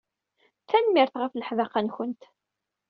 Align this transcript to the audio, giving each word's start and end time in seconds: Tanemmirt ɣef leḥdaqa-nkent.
Tanemmirt 0.69 1.15
ɣef 1.21 1.33
leḥdaqa-nkent. 1.35 2.21